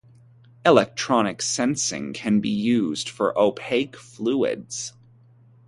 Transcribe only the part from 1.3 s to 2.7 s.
sensing can be